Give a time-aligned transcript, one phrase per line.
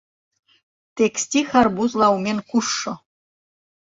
[0.95, 2.93] Тек стих арбузла умен кушшо!